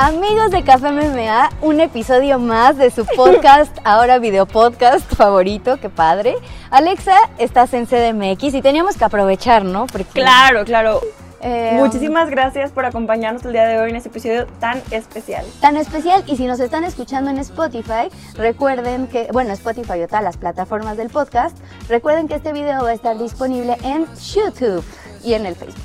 Amigos 0.00 0.52
de 0.52 0.62
Café 0.62 0.92
MMA, 0.92 1.50
un 1.60 1.80
episodio 1.80 2.38
más 2.38 2.76
de 2.76 2.88
su 2.92 3.04
podcast, 3.04 3.76
ahora 3.84 4.20
video 4.20 4.46
podcast 4.46 5.12
favorito, 5.12 5.76
qué 5.80 5.88
padre. 5.88 6.36
Alexa, 6.70 7.16
estás 7.38 7.74
en 7.74 7.84
CDMX 7.84 8.54
y 8.54 8.62
teníamos 8.62 8.96
que 8.96 9.04
aprovechar, 9.04 9.64
¿no? 9.64 9.88
Porque, 9.88 10.04
claro, 10.12 10.64
claro. 10.64 11.00
Eh, 11.40 11.72
Muchísimas 11.80 12.30
gracias 12.30 12.70
por 12.70 12.84
acompañarnos 12.84 13.44
el 13.44 13.50
día 13.50 13.66
de 13.66 13.80
hoy 13.80 13.90
en 13.90 13.96
este 13.96 14.08
episodio 14.08 14.46
tan 14.60 14.80
especial. 14.92 15.44
Tan 15.60 15.76
especial 15.76 16.22
y 16.28 16.36
si 16.36 16.46
nos 16.46 16.60
están 16.60 16.84
escuchando 16.84 17.30
en 17.30 17.38
Spotify, 17.38 18.08
recuerden 18.36 19.08
que, 19.08 19.26
bueno, 19.32 19.52
Spotify 19.52 20.00
o 20.02 20.06
todas 20.06 20.22
las 20.22 20.36
plataformas 20.36 20.96
del 20.96 21.08
podcast, 21.08 21.56
recuerden 21.88 22.28
que 22.28 22.36
este 22.36 22.52
video 22.52 22.84
va 22.84 22.90
a 22.90 22.94
estar 22.94 23.18
disponible 23.18 23.76
en 23.82 24.06
YouTube 24.14 24.84
y 25.24 25.34
en 25.34 25.44
el 25.44 25.56
Facebook. 25.56 25.82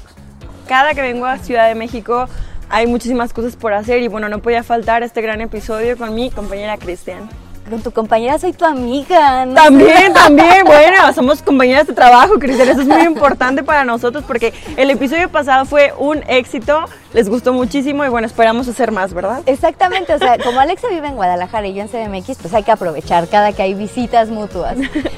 Cada 0.68 0.94
que 0.94 1.02
vengo 1.02 1.26
a 1.26 1.40
Ciudad 1.40 1.68
de 1.68 1.74
México 1.74 2.28
hay 2.74 2.88
muchísimas 2.88 3.34
cosas 3.34 3.56
por 3.56 3.72
hacer 3.74 4.02
y 4.02 4.08
bueno, 4.08 4.30
no 4.30 4.40
podía 4.40 4.64
faltar 4.64 5.04
este 5.04 5.22
gran 5.22 5.42
episodio 5.42 5.96
con 5.96 6.16
mi 6.16 6.32
compañera 6.32 6.76
Cristian 6.78 7.30
con 7.70 7.82
tu 7.82 7.92
compañera 7.92 8.38
soy 8.38 8.52
tu 8.52 8.66
amiga. 8.66 9.48
También, 9.56 10.14
también, 10.14 10.64
bueno, 10.66 11.14
somos 11.14 11.42
compañeras 11.42 11.88
de 11.88 11.94
trabajo, 11.94 12.34
Cristian, 12.40 12.68
eso 12.68 12.82
es 12.82 12.88
muy 12.88 13.04
importante 13.04 13.64
para 13.64 13.86
nosotros 13.86 14.24
porque 14.28 14.54
el 14.76 14.90
episodio 14.90 15.30
pasado 15.30 15.66
fue 15.66 15.94
un 15.98 16.24
éxito, 16.28 16.86
les 17.14 17.30
gustó 17.30 17.54
muchísimo 17.54 18.04
y 18.04 18.10
bueno, 18.10 18.28
esperamos 18.28 18.68
hacer 18.68 18.92
más, 18.92 19.14
¿verdad? 19.14 19.42
Exactamente, 19.46 20.14
o 20.14 20.18
sea, 20.18 20.38
como 20.40 20.60
Alexa 20.60 20.90
vive 20.90 21.08
en 21.08 21.16
Guadalajara 21.16 21.68
y 21.68 21.74
yo 21.74 21.84
en 21.84 21.88
CDMX, 21.88 22.38
pues 22.42 22.54
hay 22.54 22.64
que 22.64 22.72
aprovechar 22.72 23.28
cada 23.30 23.54
que 23.54 23.62
hay 23.62 23.76
visitas 23.76 24.30
mutuas. 24.30 24.78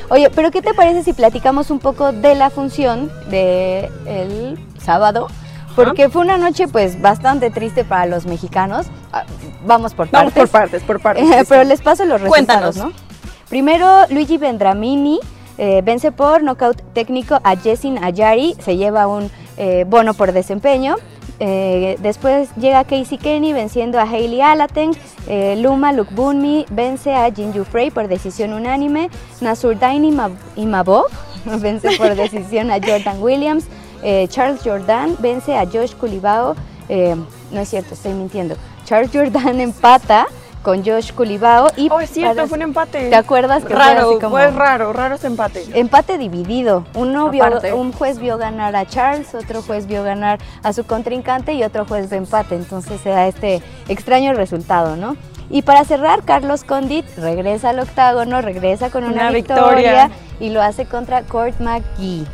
Oye, 0.09 0.29
pero 0.29 0.51
¿qué 0.51 0.61
te 0.61 0.73
parece 0.73 1.03
si 1.03 1.13
platicamos 1.13 1.71
un 1.71 1.79
poco 1.79 2.11
de 2.11 2.35
la 2.35 2.49
función 2.49 3.11
del 3.29 3.89
el 4.05 4.59
sábado? 4.77 5.27
Porque 5.75 6.09
fue 6.09 6.21
una 6.21 6.37
noche 6.37 6.67
pues 6.67 7.01
bastante 7.01 7.49
triste 7.51 7.83
para 7.83 8.05
los 8.05 8.25
mexicanos. 8.25 8.87
Ah, 9.11 9.25
vamos 9.65 9.93
por 9.93 10.07
partes. 10.07 10.33
Vamos 10.33 10.49
por 10.51 10.61
partes, 10.61 10.83
por 10.83 10.99
partes. 10.99 11.45
Pero 11.49 11.63
les 11.63 11.81
paso 11.81 12.05
los 12.05 12.21
resultados, 12.21 12.77
¿no? 12.77 12.91
Primero, 13.49 14.07
Luigi 14.09 14.37
Vendramini 14.37 15.19
eh, 15.57 15.81
vence 15.83 16.11
por 16.11 16.43
nocaut 16.43 16.81
técnico 16.93 17.39
a 17.43 17.55
Jessin 17.55 18.03
Ayari, 18.03 18.55
se 18.59 18.75
lleva 18.75 19.07
un 19.07 19.29
eh, 19.57 19.85
bono 19.87 20.13
por 20.13 20.31
desempeño. 20.31 20.95
Eh, 21.39 21.97
después 21.99 22.49
llega 22.55 22.85
Casey 22.85 23.17
Kenny 23.17 23.51
venciendo 23.51 23.99
a 23.99 24.03
Hailey 24.03 24.41
Alateng. 24.41 24.95
Luma 25.57 25.91
Lukbunmi 25.91 26.65
vence 26.69 27.13
a 27.13 27.29
Jinju 27.31 27.65
Frey 27.65 27.91
por 27.91 28.07
decisión 28.07 28.53
unánime. 28.53 29.09
Nasruddin 29.41 30.05
Imabov 30.55 31.05
vence 31.59 31.97
por 31.97 32.15
decisión 32.15 32.71
a 32.71 32.75
Jordan 32.75 33.21
Williams. 33.21 33.65
Eh, 34.03 34.27
Charles 34.29 34.61
Jordan 34.63 35.15
vence 35.19 35.57
a 35.57 35.65
Josh 35.65 35.93
Culibao. 35.95 36.55
Eh, 36.89 37.15
no 37.51 37.59
es 37.59 37.69
cierto, 37.69 37.93
estoy 37.93 38.13
mintiendo. 38.13 38.55
Charles 38.85 39.11
Jordan 39.13 39.59
empata 39.59 40.27
con 40.65 40.83
Josh 40.83 41.13
Culibao 41.13 41.67
y 41.77 41.89
oh, 41.91 41.99
es 41.99 42.09
cierto, 42.09 42.47
fue 42.47 42.57
un 42.57 42.63
empate. 42.63 43.09
¿Te 43.09 43.15
acuerdas 43.15 43.63
que 43.63 43.75
raro, 43.75 44.19
fue, 44.19 44.49
raro, 44.49 44.93
raro 44.93 45.13
ese 45.13 45.27
empate. 45.27 45.63
Empate 45.75 46.17
dividido. 46.17 46.85
Uno 46.95 47.31
un 47.75 47.93
juez 47.93 48.17
vio 48.17 48.39
ganar 48.39 48.75
a 48.75 48.87
Charles, 48.87 49.35
otro 49.35 49.61
juez 49.61 49.85
vio 49.85 50.03
ganar 50.03 50.39
a 50.63 50.73
su 50.73 50.83
contrincante 50.83 51.53
y 51.53 51.63
otro 51.63 51.85
juez 51.85 52.09
de 52.09 52.17
empate. 52.17 52.55
Entonces 52.55 52.99
se 53.01 53.09
da 53.09 53.27
este 53.27 53.61
extraño 53.87 54.33
resultado, 54.33 54.95
¿no? 54.95 55.15
Y 55.51 55.61
para 55.61 55.83
cerrar, 55.85 56.23
Carlos 56.23 56.63
Condit 56.63 57.05
regresa 57.17 57.69
al 57.69 57.79
octágono, 57.79 58.41
regresa 58.41 58.89
con 58.89 59.03
una, 59.03 59.29
victoria, 59.29 60.09
y 60.39 60.49
lo 60.49 60.63
hace 60.63 60.85
contra 60.85 61.21
Court 61.21 61.59
McGee. 61.59 62.25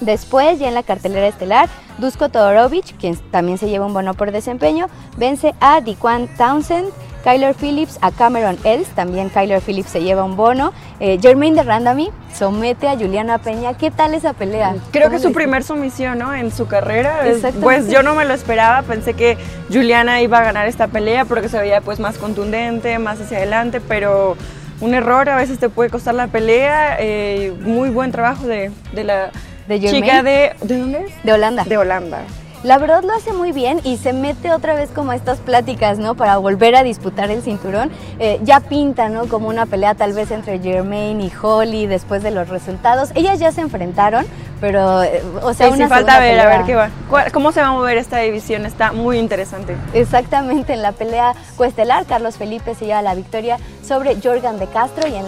Después, 0.00 0.58
ya 0.58 0.68
en 0.68 0.74
la 0.74 0.82
cartelera 0.82 1.26
estelar, 1.26 1.68
Dusko 1.98 2.28
Todorovic, 2.28 2.96
quien 2.98 3.16
también 3.30 3.58
se 3.58 3.68
lleva 3.68 3.86
un 3.86 3.94
bono 3.94 4.14
por 4.14 4.32
desempeño, 4.32 4.86
vence 5.16 5.54
a 5.60 5.80
Diquan 5.80 6.28
Townsend, 6.36 6.90
Kyler 7.24 7.54
Phillips 7.54 7.98
a 8.02 8.10
Cameron 8.10 8.58
Els, 8.64 8.86
también 8.88 9.30
Kyler 9.30 9.62
Phillips 9.62 9.88
se 9.88 10.02
lleva 10.02 10.24
un 10.24 10.36
bono. 10.36 10.74
Eh, 11.00 11.18
Jermaine 11.20 11.56
de 11.56 11.62
Randami 11.62 12.10
somete 12.34 12.86
a 12.86 12.98
Juliana 12.98 13.38
Peña. 13.38 13.72
¿Qué 13.74 13.90
tal 13.90 14.12
esa 14.12 14.34
pelea? 14.34 14.76
Creo 14.90 15.08
que 15.08 15.16
es 15.16 15.22
su 15.22 15.32
primer 15.32 15.64
sumisión 15.64 16.18
¿no? 16.18 16.34
en 16.34 16.52
su 16.52 16.66
carrera. 16.66 17.20
Pues 17.62 17.88
yo 17.88 18.02
no 18.02 18.14
me 18.14 18.26
lo 18.26 18.34
esperaba, 18.34 18.82
pensé 18.82 19.14
que 19.14 19.38
Juliana 19.72 20.20
iba 20.20 20.38
a 20.38 20.44
ganar 20.44 20.68
esta 20.68 20.88
pelea 20.88 21.24
porque 21.24 21.48
se 21.48 21.58
veía 21.58 21.80
pues 21.80 21.98
más 21.98 22.18
contundente, 22.18 22.98
más 22.98 23.18
hacia 23.18 23.38
adelante, 23.38 23.80
pero 23.80 24.36
un 24.82 24.92
error 24.92 25.30
a 25.30 25.36
veces 25.36 25.58
te 25.58 25.70
puede 25.70 25.88
costar 25.88 26.14
la 26.14 26.26
pelea. 26.26 26.98
Eh, 27.00 27.54
muy 27.60 27.88
buen 27.88 28.12
trabajo 28.12 28.46
de, 28.46 28.70
de 28.92 29.04
la 29.04 29.30
de 29.68 29.80
Chica 29.80 30.22
de... 30.22 30.54
¿De 30.62 30.78
dónde 30.78 31.06
De 31.22 31.32
Holanda. 31.32 31.64
De 31.64 31.78
Holanda. 31.78 32.22
La 32.64 32.78
verdad 32.78 33.02
lo 33.04 33.12
hace 33.12 33.34
muy 33.34 33.52
bien 33.52 33.78
y 33.84 33.98
se 33.98 34.14
mete 34.14 34.50
otra 34.50 34.74
vez 34.74 34.88
como 34.88 35.10
a 35.10 35.16
estas 35.16 35.38
pláticas, 35.38 35.98
¿no? 35.98 36.14
Para 36.14 36.38
volver 36.38 36.74
a 36.76 36.82
disputar 36.82 37.30
el 37.30 37.42
cinturón. 37.42 37.90
Eh, 38.18 38.40
ya 38.42 38.60
pinta, 38.60 39.10
¿no? 39.10 39.28
Como 39.28 39.48
una 39.48 39.66
pelea 39.66 39.94
tal 39.94 40.14
vez 40.14 40.30
entre 40.30 40.58
Jermaine 40.60 41.24
y 41.24 41.32
Holly 41.42 41.86
después 41.86 42.22
de 42.22 42.30
los 42.30 42.48
resultados. 42.48 43.10
Ellas 43.14 43.38
ya 43.38 43.52
se 43.52 43.60
enfrentaron, 43.60 44.24
pero, 44.62 45.02
eh, 45.02 45.22
o 45.42 45.52
sea, 45.52 45.70
sí, 45.76 45.84
falta 45.84 46.18
ver, 46.18 46.40
a 46.40 46.46
ver 46.46 46.64
qué 46.64 46.74
va. 46.74 46.88
¿Cómo 47.34 47.52
se 47.52 47.60
va 47.60 47.66
a 47.66 47.72
mover 47.72 47.98
esta 47.98 48.16
división? 48.20 48.64
Está 48.64 48.92
muy 48.92 49.18
interesante. 49.18 49.76
Exactamente, 49.92 50.72
en 50.72 50.80
la 50.80 50.92
pelea 50.92 51.34
cuestelar, 51.56 52.06
Carlos 52.06 52.38
Felipe 52.38 52.74
se 52.74 52.86
lleva 52.86 53.02
la 53.02 53.14
victoria 53.14 53.58
sobre 53.86 54.16
Jorgan 54.22 54.58
de 54.58 54.68
Castro 54.68 55.06
y 55.06 55.16
en 55.16 55.26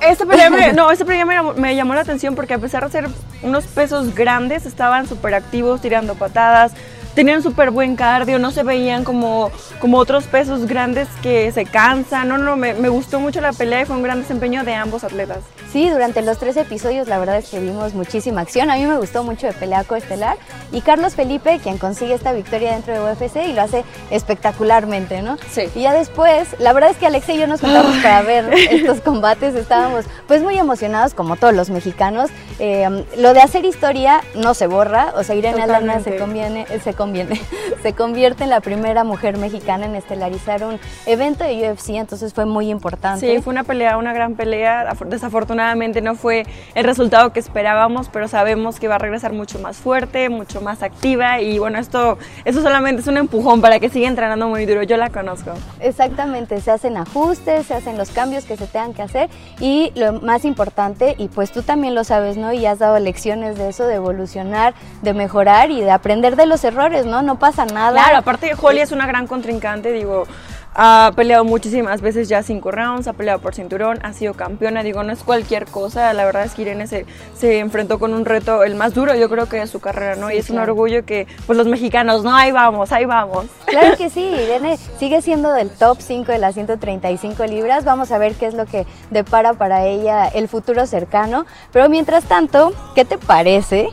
esta 0.00 0.26
pelea, 0.26 0.50
me, 0.50 0.72
no, 0.74 0.90
esta 0.90 1.04
pelea 1.04 1.24
me, 1.24 1.76
llamó 1.76 1.94
la 1.94 2.00
atención 2.00 2.34
porque 2.34 2.54
a 2.54 2.58
pesar 2.58 2.84
de 2.84 2.90
ser 2.90 3.08
unos 3.44 3.66
pesos 3.66 4.14
grandes, 4.14 4.66
estaban 4.66 5.06
súper 5.06 5.34
activos, 5.34 5.80
tirando 5.80 6.14
patadas, 6.14 6.72
tenían 7.14 7.42
súper 7.42 7.70
buen 7.70 7.96
cardio, 7.96 8.38
no 8.38 8.50
se 8.50 8.62
veían 8.62 9.04
como, 9.04 9.50
como 9.80 9.98
otros 9.98 10.24
pesos 10.24 10.66
grandes 10.66 11.08
que 11.22 11.50
se 11.52 11.64
cansan. 11.64 12.28
No, 12.28 12.38
no, 12.38 12.56
me, 12.56 12.74
me, 12.74 12.88
gustó 12.88 13.20
mucho 13.20 13.40
la 13.40 13.52
pelea 13.52 13.82
y 13.82 13.84
fue 13.84 13.96
un 13.96 14.02
gran 14.02 14.20
desempeño 14.20 14.64
de 14.64 14.74
ambos 14.74 15.04
atletas. 15.04 15.38
Sí, 15.72 15.88
durante 15.88 16.22
los 16.22 16.38
tres 16.38 16.56
episodios 16.56 17.08
la 17.08 17.18
verdad 17.18 17.36
es 17.38 17.48
que 17.48 17.60
vimos 17.60 17.94
muchísima 17.94 18.40
acción. 18.40 18.70
A 18.70 18.76
mí 18.76 18.86
me 18.86 18.96
gustó 18.96 19.24
mucho 19.24 19.46
de 19.46 19.52
pelea 19.52 19.84
coestelar. 19.84 20.36
Y 20.72 20.80
Carlos 20.80 21.14
Felipe, 21.14 21.60
quien 21.62 21.78
consigue 21.78 22.14
esta 22.14 22.32
victoria 22.32 22.72
dentro 22.72 22.92
de 22.92 23.00
UFC 23.00 23.48
y 23.48 23.52
lo 23.52 23.62
hace 23.62 23.84
espectacularmente, 24.10 25.22
¿no? 25.22 25.36
Sí. 25.50 25.68
Y 25.74 25.82
ya 25.82 25.92
después, 25.92 26.48
la 26.58 26.72
verdad 26.72 26.90
es 26.90 26.96
que 26.96 27.06
Alexa 27.06 27.32
y 27.32 27.38
yo 27.38 27.46
nos 27.46 27.60
juntamos 27.60 27.96
para 28.02 28.22
ver 28.22 28.52
estos 28.70 29.00
combates. 29.00 29.54
Estábamos 29.54 30.04
pues 30.26 30.42
muy 30.42 30.58
emocionados 30.58 31.14
como 31.14 31.36
todos 31.36 31.54
los 31.54 31.70
mexicanos. 31.70 32.30
Eh, 32.58 33.04
lo 33.16 33.34
de 33.34 33.40
hacer 33.40 33.64
historia 33.64 34.20
no 34.34 34.54
se 34.54 34.66
borra, 34.66 35.12
o 35.16 35.22
sea, 35.22 35.34
Irene 35.34 35.62
Aldana 35.62 36.00
se 36.00 36.16
conviene, 36.16 36.66
se 36.66 36.94
conviene, 36.94 37.03
se 37.82 37.92
convierte 37.92 38.44
en 38.44 38.50
la 38.50 38.60
primera 38.60 39.04
mujer 39.04 39.36
mexicana 39.38 39.86
en 39.86 39.94
estelarizar 39.94 40.64
un 40.64 40.78
evento 41.06 41.44
de 41.44 41.70
UFC, 41.70 41.90
entonces 41.90 42.32
fue 42.32 42.44
muy 42.44 42.70
importante. 42.70 43.20
Sí, 43.20 43.42
fue 43.42 43.52
una 43.52 43.64
pelea, 43.64 43.98
una 43.98 44.12
gran 44.12 44.34
pelea. 44.34 44.94
Desafortunadamente 45.06 46.00
no 46.00 46.14
fue 46.14 46.44
el 46.74 46.84
resultado 46.84 47.32
que 47.32 47.40
esperábamos, 47.40 48.08
pero 48.08 48.28
sabemos 48.28 48.80
que 48.80 48.88
va 48.88 48.96
a 48.96 48.98
regresar 48.98 49.32
mucho 49.32 49.58
más 49.58 49.76
fuerte, 49.76 50.28
mucho 50.28 50.60
más 50.60 50.82
activa 50.82 51.40
y 51.40 51.58
bueno, 51.58 51.78
esto, 51.78 52.18
esto 52.44 52.62
solamente 52.62 53.02
es 53.02 53.08
un 53.08 53.16
empujón 53.16 53.60
para 53.60 53.80
que 53.80 53.88
siga 53.88 54.08
entrenando 54.08 54.48
muy 54.48 54.66
duro. 54.66 54.82
Yo 54.82 54.96
la 54.96 55.10
conozco. 55.10 55.52
Exactamente, 55.80 56.60
se 56.60 56.70
hacen 56.70 56.96
ajustes, 56.96 57.66
se 57.66 57.74
hacen 57.74 57.98
los 57.98 58.10
cambios 58.10 58.44
que 58.44 58.56
se 58.56 58.66
tengan 58.66 58.94
que 58.94 59.02
hacer 59.02 59.28
y 59.60 59.92
lo 59.94 60.20
más 60.20 60.44
importante, 60.44 61.14
y 61.18 61.28
pues 61.28 61.52
tú 61.52 61.62
también 61.62 61.94
lo 61.94 62.04
sabes, 62.04 62.36
¿no? 62.36 62.52
Y 62.52 62.66
has 62.66 62.78
dado 62.78 62.98
lecciones 62.98 63.58
de 63.58 63.68
eso, 63.68 63.86
de 63.86 63.94
evolucionar, 63.96 64.74
de 65.02 65.14
mejorar 65.14 65.70
y 65.70 65.80
de 65.80 65.90
aprender 65.90 66.36
de 66.36 66.46
los 66.46 66.64
errores, 66.64 66.93
¿no? 67.06 67.22
No 67.22 67.38
pasa 67.38 67.66
nada. 67.66 67.92
Claro, 67.92 68.18
aparte 68.18 68.52
Holly 68.60 68.80
es 68.80 68.92
una 68.92 69.06
gran 69.06 69.26
contrincante, 69.26 69.92
digo, 69.92 70.26
ha 70.74 71.12
peleado 71.14 71.44
muchísimas 71.44 72.00
veces 72.00 72.28
ya 72.28 72.42
cinco 72.42 72.70
rounds, 72.72 73.06
ha 73.06 73.12
peleado 73.12 73.38
por 73.38 73.54
cinturón, 73.54 73.98
ha 74.02 74.12
sido 74.12 74.34
campeona, 74.34 74.82
digo, 74.82 75.02
no 75.04 75.12
es 75.12 75.22
cualquier 75.22 75.66
cosa, 75.66 76.12
la 76.12 76.24
verdad 76.24 76.44
es 76.44 76.54
que 76.54 76.62
Irene 76.62 76.86
se, 76.86 77.06
se 77.36 77.60
enfrentó 77.60 77.98
con 77.98 78.12
un 78.12 78.24
reto, 78.24 78.64
el 78.64 78.74
más 78.74 78.92
duro 78.92 79.14
yo 79.14 79.28
creo 79.28 79.46
que 79.46 79.58
de 79.58 79.66
su 79.68 79.80
carrera, 79.80 80.16
¿no? 80.16 80.30
y 80.30 80.36
es 80.36 80.50
un 80.50 80.58
orgullo 80.58 81.04
que, 81.04 81.28
pues 81.46 81.56
los 81.56 81.68
mexicanos, 81.68 82.24
no, 82.24 82.34
ahí 82.34 82.50
vamos, 82.50 82.90
ahí 82.90 83.04
vamos. 83.04 83.46
Claro 83.66 83.96
que 83.98 84.10
sí, 84.10 84.24
Irene 84.24 84.76
sigue 84.98 85.22
siendo 85.22 85.52
del 85.52 85.70
top 85.70 85.98
5 86.00 86.32
de 86.32 86.38
las 86.38 86.54
135 86.54 87.44
libras, 87.46 87.84
vamos 87.84 88.10
a 88.10 88.18
ver 88.18 88.34
qué 88.34 88.46
es 88.46 88.54
lo 88.54 88.66
que 88.66 88.86
depara 89.10 89.54
para 89.54 89.86
ella 89.86 90.26
el 90.26 90.48
futuro 90.48 90.86
cercano, 90.86 91.46
pero 91.72 91.88
mientras 91.88 92.24
tanto, 92.24 92.72
¿qué 92.96 93.04
te 93.04 93.16
parece 93.16 93.90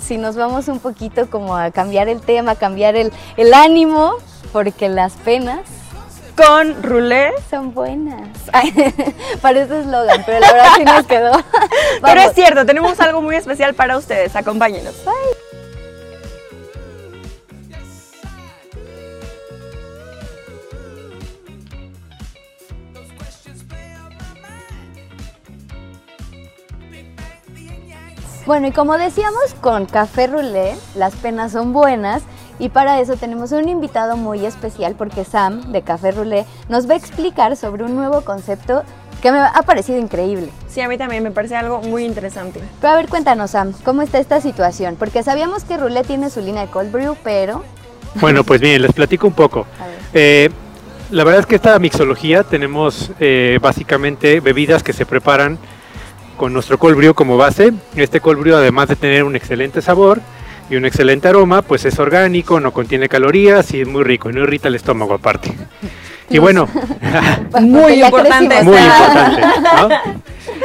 si 0.00 0.18
nos 0.18 0.36
vamos 0.36 0.68
un 0.68 0.78
poquito 0.78 1.28
como 1.28 1.56
a 1.56 1.70
cambiar 1.70 2.08
el 2.08 2.20
tema, 2.20 2.54
cambiar 2.54 2.96
el, 2.96 3.12
el 3.36 3.54
ánimo, 3.54 4.14
porque 4.52 4.88
las 4.88 5.12
penas 5.14 5.60
con 6.36 6.82
roulette. 6.82 7.34
Son 7.50 7.72
buenas. 7.72 8.28
parece 9.40 9.80
eslogan, 9.80 10.22
pero 10.24 10.40
la 10.40 10.52
verdad 10.52 10.68
sí 10.76 10.84
nos 10.84 11.06
quedó. 11.06 11.32
pero 12.02 12.20
es 12.20 12.34
cierto, 12.34 12.66
tenemos 12.66 12.98
algo 13.00 13.22
muy 13.22 13.36
especial 13.36 13.74
para 13.74 13.96
ustedes. 13.96 14.36
Acompáñenos. 14.36 14.94
Bye. 15.04 15.35
Bueno, 28.46 28.68
y 28.68 28.70
como 28.70 28.96
decíamos, 28.96 29.54
con 29.60 29.86
Café 29.86 30.28
Roulette 30.28 30.78
las 30.94 31.16
penas 31.16 31.50
son 31.50 31.72
buenas 31.72 32.22
Y 32.60 32.68
para 32.68 33.00
eso 33.00 33.16
tenemos 33.16 33.50
un 33.50 33.68
invitado 33.68 34.16
muy 34.16 34.46
especial 34.46 34.94
porque 34.96 35.24
Sam 35.24 35.72
de 35.72 35.82
Café 35.82 36.12
Roulé 36.12 36.46
nos 36.68 36.88
va 36.88 36.94
a 36.94 36.96
explicar 36.96 37.56
sobre 37.56 37.82
un 37.82 37.96
nuevo 37.96 38.20
concepto 38.20 38.84
que 39.20 39.32
me 39.32 39.40
ha 39.40 39.62
parecido 39.62 39.98
increíble. 39.98 40.48
Sí, 40.68 40.80
a 40.80 40.88
mí 40.88 40.96
también 40.96 41.24
me 41.24 41.32
parece 41.32 41.56
algo 41.56 41.82
muy 41.82 42.04
interesante. 42.04 42.60
Pero 42.80 42.92
a 42.92 42.96
ver, 42.96 43.08
cuéntanos 43.08 43.50
Sam, 43.50 43.72
¿cómo 43.84 44.02
está 44.02 44.18
esta 44.18 44.40
situación? 44.40 44.94
Porque 44.96 45.24
sabíamos 45.24 45.64
que 45.64 45.76
Roulé 45.76 46.04
tiene 46.04 46.30
su 46.30 46.40
línea 46.40 46.62
de 46.62 46.68
cold 46.70 46.92
brew, 46.92 47.16
pero... 47.24 47.64
Bueno, 48.20 48.44
pues 48.44 48.60
bien, 48.60 48.80
les 48.80 48.92
platico 48.92 49.26
un 49.26 49.34
poco. 49.34 49.66
Eh, 50.14 50.48
la 51.10 51.24
verdad 51.24 51.40
es 51.40 51.46
que 51.46 51.56
esta 51.56 51.78
mixología 51.78 52.44
tenemos 52.44 53.10
eh, 53.20 53.58
básicamente 53.60 54.40
bebidas 54.40 54.82
que 54.82 54.94
se 54.94 55.04
preparan 55.04 55.58
con 56.36 56.52
nuestro 56.52 56.78
cold 56.78 56.96
brew 56.96 57.14
como 57.14 57.36
base. 57.36 57.72
Este 57.96 58.20
cold 58.20 58.40
brew 58.40 58.56
además 58.56 58.88
de 58.88 58.96
tener 58.96 59.24
un 59.24 59.36
excelente 59.36 59.82
sabor, 59.82 60.20
y 60.68 60.76
un 60.76 60.84
excelente 60.84 61.28
aroma, 61.28 61.62
pues 61.62 61.84
es 61.84 61.98
orgánico, 61.98 62.60
no 62.60 62.72
contiene 62.72 63.08
calorías 63.08 63.72
y 63.72 63.82
es 63.82 63.88
muy 63.88 64.02
rico 64.02 64.30
y 64.30 64.32
no 64.32 64.42
irrita 64.42 64.68
el 64.68 64.74
estómago 64.74 65.14
aparte. 65.14 65.52
Y 66.28 66.38
bueno, 66.38 66.68
muy 67.60 68.02
importante. 68.02 68.60
Muy 68.64 68.78
importante. 68.78 69.94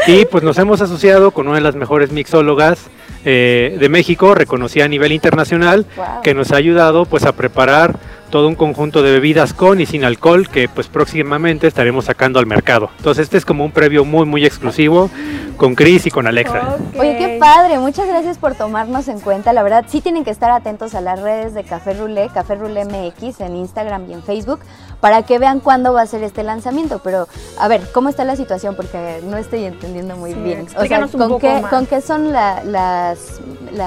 Y 0.07 0.25
pues 0.25 0.43
nos 0.43 0.57
hemos 0.57 0.81
asociado 0.81 1.29
con 1.29 1.47
una 1.47 1.57
de 1.57 1.61
las 1.61 1.75
mejores 1.75 2.11
mixólogas 2.11 2.87
eh, 3.25 3.77
de 3.79 3.87
México, 3.87 4.33
reconocida 4.33 4.85
a 4.85 4.87
nivel 4.87 5.11
internacional, 5.11 5.85
que 6.23 6.33
nos 6.33 6.51
ha 6.51 6.55
ayudado 6.55 7.05
pues 7.05 7.25
a 7.25 7.33
preparar 7.33 7.99
todo 8.31 8.47
un 8.47 8.55
conjunto 8.55 9.03
de 9.03 9.11
bebidas 9.11 9.53
con 9.53 9.79
y 9.79 9.85
sin 9.85 10.03
alcohol 10.03 10.49
que 10.49 10.67
pues 10.67 10.87
próximamente 10.87 11.67
estaremos 11.67 12.05
sacando 12.05 12.39
al 12.39 12.47
mercado. 12.47 12.89
Entonces 12.97 13.25
este 13.25 13.37
es 13.37 13.45
como 13.45 13.63
un 13.63 13.71
previo 13.71 14.05
muy 14.05 14.25
muy 14.25 14.45
exclusivo 14.45 15.11
con 15.57 15.75
Chris 15.75 16.07
y 16.07 16.11
con 16.11 16.25
Alexa. 16.25 16.77
Oye, 16.97 17.17
qué 17.17 17.37
padre, 17.39 17.77
muchas 17.77 18.07
gracias 18.07 18.39
por 18.39 18.55
tomarnos 18.55 19.07
en 19.07 19.19
cuenta. 19.19 19.53
La 19.53 19.61
verdad, 19.61 19.85
sí 19.87 20.01
tienen 20.01 20.23
que 20.23 20.31
estar 20.31 20.49
atentos 20.49 20.95
a 20.95 21.01
las 21.01 21.21
redes 21.21 21.53
de 21.53 21.63
Café 21.63 21.93
Roulé, 21.93 22.29
Café 22.33 22.55
Roulé 22.55 22.85
MX 22.85 23.41
en 23.41 23.55
Instagram 23.55 24.09
y 24.09 24.13
en 24.13 24.23
Facebook 24.23 24.61
para 25.01 25.23
que 25.23 25.37
vean 25.37 25.59
cuándo 25.59 25.93
va 25.93 26.01
a 26.01 26.07
ser 26.07 26.23
este 26.23 26.43
lanzamiento. 26.43 26.99
Pero, 27.03 27.27
a 27.59 27.67
ver, 27.67 27.81
¿cómo 27.93 28.09
está 28.09 28.23
la 28.23 28.35
situación? 28.35 28.75
Porque 28.75 29.21
no 29.23 29.37
estoy 29.37 29.65
entendiendo 29.65 30.15
muy 30.15 30.33
bien. 30.33 30.67
O 30.75 30.85
sea, 30.85 31.07
¿con, 31.07 31.39
qué, 31.39 31.61
¿con 31.69 31.85
qué 31.85 32.01
son 32.01 32.31
las, 32.31 32.65
las, 32.65 33.19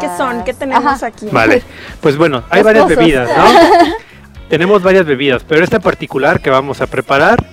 ¿Qué 0.01 0.09
son? 0.17 0.45
¿Qué 0.45 0.55
tenemos 0.55 1.03
aquí? 1.03 1.27
Vale, 1.33 1.63
pues 2.01 2.17
bueno, 2.17 2.45
hay 2.51 2.63
varias 2.63 2.87
bebidas, 2.87 3.29
¿no? 3.37 3.45
Tenemos 4.49 4.83
varias 4.83 5.07
bebidas, 5.07 5.43
pero 5.47 5.65
esta 5.65 5.81
particular 5.81 6.41
que 6.41 6.51
vamos 6.51 6.81
a 6.81 6.87
preparar 6.87 7.45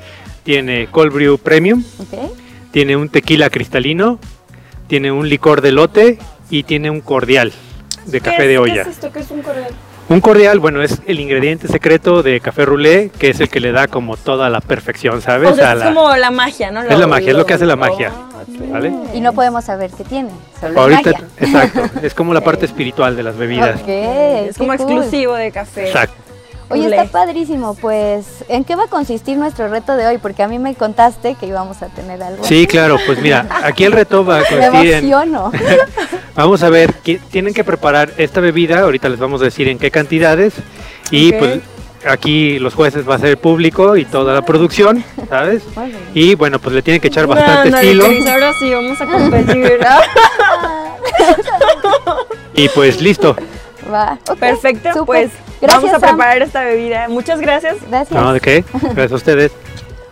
tiene 0.44 0.88
cold 0.88 1.14
brew 1.14 1.38
premium, 1.38 1.84
tiene 2.72 2.96
un 2.96 3.10
tequila 3.10 3.50
cristalino, 3.50 4.20
tiene 4.88 5.12
un 5.12 5.30
licor 5.30 5.62
de 5.62 5.72
lote 5.72 6.20
y 6.50 6.64
tiene 6.64 6.90
un 6.90 7.02
cordial 7.02 7.54
de 8.06 8.22
café 8.22 8.48
de 8.48 8.58
olla. 8.58 8.84
¿Qué 8.84 8.90
es 8.90 8.96
esto? 8.96 9.12
¿Qué 9.12 9.20
es 9.20 9.32
un 9.32 9.42
cordial? 9.42 9.72
Un 10.10 10.20
cordial, 10.20 10.60
bueno, 10.60 10.82
es 10.82 11.02
el 11.08 11.22
ingrediente 11.22 11.70
secreto 11.70 12.22
de 12.22 12.42
café 12.42 12.66
roulé, 12.66 13.12
que 13.18 13.30
es 13.30 13.40
el 13.40 13.48
que 13.48 13.62
le 13.62 13.72
da 13.72 13.88
como 13.88 14.18
toda 14.18 14.50
la 14.50 14.60
perfección, 14.60 15.22
¿sabes? 15.22 15.58
es 15.58 15.84
como 15.84 16.16
la 16.18 16.32
magia, 16.32 16.70
¿no? 16.72 16.82
es 16.82 17.00
la 17.00 17.08
magia, 17.08 17.32
es 17.32 17.38
lo 17.38 17.46
que 17.46 17.54
hace 17.54 17.66
la 17.66 17.78
magia. 17.78 18.12
¿vale? 18.70 18.92
Y 19.14 19.22
no 19.22 19.32
podemos 19.32 19.64
saber 19.64 19.90
qué 19.92 20.04
tiene, 20.04 20.32
solo 20.60 20.82
Ahorita, 20.82 21.12
exacto, 21.38 22.00
es 22.04 22.14
como 22.14 22.34
la 22.34 22.42
parte 22.42 22.66
espiritual 22.66 23.16
de 23.16 23.24
las 23.24 23.38
bebidas. 23.38 23.80
es 23.88 24.58
como 24.58 24.74
exclusivo 24.74 25.36
de 25.36 25.52
café. 25.52 25.88
Exacto. 25.88 26.31
Oye, 26.72 26.88
está 26.88 27.06
padrísimo, 27.06 27.76
pues, 27.76 28.26
¿en 28.48 28.64
qué 28.64 28.76
va 28.76 28.86
a 28.86 28.88
consistir 28.88 29.38
nuestro 29.38 29.68
reto 29.68 29.96
de 29.96 30.08
hoy? 30.08 30.18
Porque 30.18 30.44
a 30.44 30.48
mí 30.48 30.60
me 30.60 30.76
contaste 30.76 31.36
que 31.36 31.48
íbamos 31.48 31.82
a 31.82 31.88
tener 31.88 32.22
algo. 32.24 32.44
Sí, 32.44 32.68
claro, 32.68 32.98
pues 33.06 33.22
mira, 33.22 33.48
aquí 33.64 33.84
el 33.84 33.92
reto 33.92 34.26
va 34.26 34.40
a 34.40 34.46
consistir 34.46 34.94
en... 34.94 35.12
vamos 36.36 36.64
a 36.64 36.70
ver, 36.70 36.94
que 36.96 37.20
tienen 37.32 37.54
que 37.54 37.64
preparar 37.64 38.12
esta 38.18 38.40
bebida, 38.40 38.82
ahorita 38.82 39.10
les 39.10 39.20
vamos 39.20 39.42
a 39.42 39.46
decir 39.46 39.68
en 39.68 39.78
qué 39.78 39.92
cantidades, 39.92 40.54
y 41.12 41.34
pues 41.34 41.62
aquí 42.08 42.60
los 42.60 42.74
jueces 42.74 43.08
va 43.08 43.16
a 43.16 43.20
ser 43.20 43.30
el 43.30 43.38
público 43.38 43.96
y 43.96 44.06
toda 44.06 44.34
la 44.34 44.42
producción, 44.42 45.04
¿sabes? 45.30 45.64
Y 46.14 46.36
bueno, 46.36 46.60
pues 46.60 46.76
le 46.76 46.82
tienen 46.82 47.02
que 47.02 47.10
echar 47.10 47.28
bastante 47.28 47.70
estilo. 47.70 48.06
ahora 48.06 48.54
sí 48.60 48.74
vamos 48.74 49.02
a 49.02 49.06
competir. 49.06 49.80
y 52.56 52.70
pues 52.70 53.02
listo. 53.02 53.36
Va. 53.92 54.18
Perfecto, 54.40 55.06
pues 55.06 55.32
vamos 55.68 55.94
a 55.94 56.00
preparar 56.00 56.42
esta 56.42 56.64
bebida. 56.64 57.08
Muchas 57.10 57.40
gracias. 57.40 57.78
Gracias. 57.90 58.20
No, 58.20 58.34
¿de 58.34 58.40
qué? 58.40 58.64
Gracias 58.82 59.12
a 59.12 59.16
ustedes. 59.16 59.52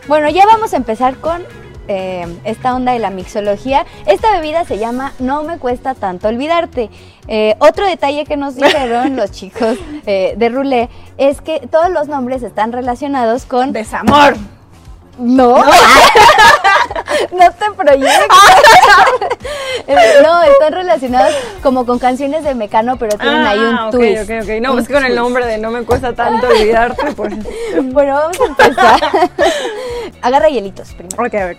Bueno, 0.07 0.29
ya 0.29 0.45
vamos 0.45 0.73
a 0.73 0.77
empezar 0.77 1.17
con 1.17 1.43
eh, 1.87 2.25
esta 2.43 2.75
onda 2.75 2.93
de 2.93 2.99
la 2.99 3.09
mixología. 3.09 3.85
Esta 4.05 4.31
bebida 4.31 4.63
se 4.63 4.77
llama 4.77 5.13
No 5.19 5.43
me 5.43 5.57
cuesta 5.57 5.95
tanto 5.95 6.27
olvidarte. 6.27 6.89
Eh, 7.27 7.55
otro 7.59 7.85
detalle 7.85 8.25
que 8.25 8.37
nos 8.37 8.55
dijeron 8.55 9.15
los 9.15 9.31
chicos 9.31 9.77
eh, 10.05 10.35
de 10.37 10.49
Roulé 10.49 10.89
es 11.17 11.41
que 11.41 11.67
todos 11.67 11.89
los 11.89 12.07
nombres 12.07 12.43
están 12.43 12.71
relacionados 12.71 13.45
con 13.45 13.71
desamor. 13.71 14.35
No. 15.17 15.57
No, 15.57 15.57
te 17.27 17.71
proyectes. 17.75 18.27
no, 20.23 20.43
están 20.43 20.73
relacionados 20.73 21.33
como 21.61 21.85
con 21.85 21.99
canciones 21.99 22.43
de 22.43 22.55
Mecano, 22.55 22.97
pero 22.97 23.17
tienen 23.17 23.45
ahí 23.45 23.59
un 23.59 23.75
ah, 23.75 23.89
twist. 23.91 24.23
Ok, 24.23 24.43
ok, 24.43 24.49
No, 24.61 24.79
es 24.79 24.87
con 24.87 25.03
el 25.03 25.15
nombre 25.15 25.45
de 25.45 25.57
No 25.57 25.71
me 25.71 25.83
cuesta 25.83 26.13
tanto 26.13 26.47
olvidarte, 26.47 27.11
pues. 27.13 27.33
Bueno, 27.83 28.15
vamos 28.15 28.39
a 28.39 28.45
empezar. 28.45 28.99
Agarra 30.21 30.49
hielitos 30.49 30.93
primero. 30.93 31.23
Ok, 31.23 31.33
a 31.33 31.45
ver. 31.45 31.57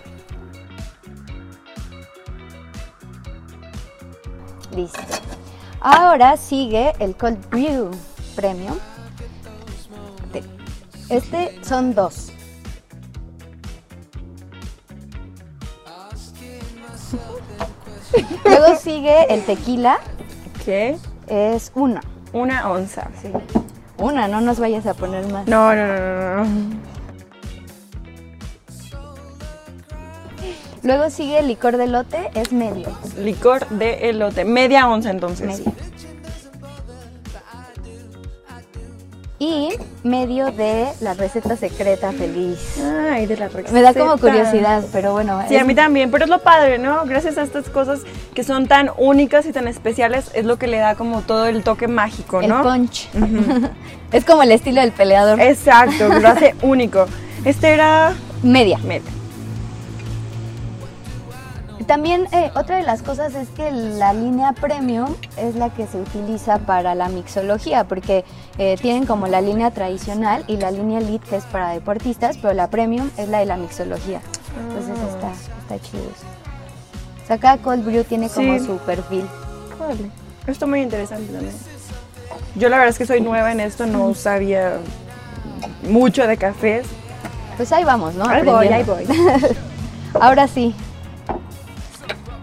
Listo. 4.74 5.00
Ahora 5.80 6.36
sigue 6.36 6.92
el 6.98 7.16
Cold 7.16 7.48
Brew 7.50 7.90
Premium. 8.36 8.78
Este 11.10 11.58
son 11.64 11.92
dos. 11.92 12.29
Luego 18.44 18.76
sigue 18.76 19.32
el 19.32 19.44
tequila. 19.44 19.98
¿Qué? 20.64 20.98
Es 21.26 21.72
una. 21.74 22.00
Una 22.32 22.70
onza. 22.70 23.08
Sí. 23.20 23.30
Una, 23.98 24.28
no 24.28 24.40
nos 24.40 24.58
vayas 24.58 24.86
a 24.86 24.94
poner 24.94 25.30
más. 25.30 25.46
No, 25.46 25.74
no, 25.74 25.86
no, 25.86 26.44
no. 26.44 26.80
Luego 30.82 31.10
sigue 31.10 31.38
el 31.38 31.48
licor 31.48 31.76
de 31.76 31.86
lote, 31.86 32.30
es 32.34 32.52
medio. 32.52 32.88
Licor 33.18 33.68
de 33.68 34.08
elote, 34.08 34.44
media 34.44 34.88
onza 34.88 35.10
entonces. 35.10 35.62
Y 39.38 39.74
medio 40.02 40.50
de 40.50 40.88
la 41.00 41.14
receta 41.14 41.56
secreta 41.56 42.12
feliz. 42.12 42.80
Ay, 43.10 43.26
de 43.26 43.36
la 43.36 43.48
receta. 43.48 43.72
Me 43.72 43.82
da 43.82 43.94
como 43.94 44.16
curiosidad, 44.18 44.82
pero 44.92 45.12
bueno. 45.12 45.42
Sí, 45.48 45.56
a 45.56 45.64
mí 45.64 45.74
también, 45.74 46.10
pero 46.10 46.24
es 46.24 46.30
lo 46.30 46.40
padre, 46.40 46.78
¿no? 46.78 47.04
Gracias 47.04 47.38
a 47.38 47.42
estas 47.42 47.68
cosas 47.68 48.00
que 48.34 48.44
son 48.44 48.66
tan 48.66 48.90
únicas 48.96 49.46
y 49.46 49.52
tan 49.52 49.68
especiales, 49.68 50.30
es 50.34 50.44
lo 50.44 50.58
que 50.58 50.66
le 50.66 50.78
da 50.78 50.94
como 50.94 51.22
todo 51.22 51.46
el 51.46 51.62
toque 51.62 51.88
mágico, 51.88 52.42
¿no? 52.42 52.58
El 52.58 52.62
punch. 52.62 53.08
es 54.12 54.24
como 54.24 54.42
el 54.42 54.52
estilo 54.52 54.80
del 54.80 54.92
peleador. 54.92 55.40
Exacto, 55.40 56.08
lo 56.08 56.28
hace 56.28 56.54
único. 56.62 57.06
Este 57.44 57.70
era... 57.70 58.14
Media. 58.42 58.78
Media. 58.78 59.19
También 61.90 62.28
eh, 62.30 62.52
otra 62.54 62.76
de 62.76 62.84
las 62.84 63.02
cosas 63.02 63.34
es 63.34 63.48
que 63.48 63.72
la 63.72 64.12
línea 64.12 64.52
premium 64.52 65.12
es 65.36 65.56
la 65.56 65.70
que 65.70 65.88
se 65.88 66.00
utiliza 66.00 66.58
para 66.58 66.94
la 66.94 67.08
mixología, 67.08 67.82
porque 67.82 68.24
eh, 68.58 68.76
tienen 68.80 69.06
como 69.06 69.26
la 69.26 69.40
línea 69.40 69.72
tradicional 69.72 70.44
y 70.46 70.56
la 70.56 70.70
línea 70.70 71.00
elite 71.00 71.26
que 71.28 71.34
es 71.34 71.44
para 71.46 71.70
deportistas, 71.70 72.36
pero 72.36 72.54
la 72.54 72.70
premium 72.70 73.10
es 73.16 73.28
la 73.28 73.40
de 73.40 73.46
la 73.46 73.56
mixología. 73.56 74.20
Entonces 74.68 74.96
ah. 75.02 75.08
está, 75.16 75.74
está 75.74 75.90
chido. 75.90 76.04
O 76.04 77.26
sea, 77.26 77.38
cada 77.38 77.56
cold 77.56 77.84
brew 77.84 78.04
tiene 78.04 78.28
como 78.28 78.56
su 78.60 78.78
perfil. 78.78 79.26
Vale. 79.76 80.12
Esto 80.46 80.68
muy 80.68 80.82
interesante 80.82 81.32
también. 81.32 81.56
Yo 82.54 82.68
la 82.68 82.76
verdad 82.76 82.90
es 82.90 82.98
que 82.98 83.06
soy 83.06 83.20
nueva 83.20 83.50
en 83.50 83.58
esto, 83.58 83.86
no 83.86 84.14
sabía 84.14 84.74
mucho 85.88 86.24
de 86.28 86.36
cafés. 86.36 86.86
Pues 87.56 87.72
ahí 87.72 87.82
vamos, 87.82 88.14
¿no? 88.14 88.28
Ahí 88.28 88.44
voy, 88.44 88.68
ahí 88.68 88.84
voy. 88.84 89.04
Ahora 90.20 90.46
sí, 90.46 90.72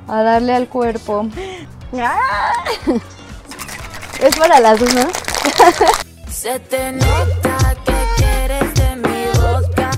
a 0.08 0.24
darle 0.24 0.54
al 0.54 0.68
cuerpo. 0.68 1.28
Es 4.20 4.36
para 4.36 4.60
las 4.60 4.80
dos, 4.80 4.94
¿no? 4.94 5.02
Se 6.32 6.60
te 6.60 6.92
nota 6.94 7.76
que 7.86 7.94
quieres 8.18 8.74
de 8.76 8.96
mi 8.96 9.26
boca. 9.38 9.92